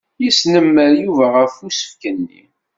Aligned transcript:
Yesnemmer 0.23 0.89
Yuba 1.03 1.25
ɣef 1.35 1.53
usefk-nni. 1.67 2.43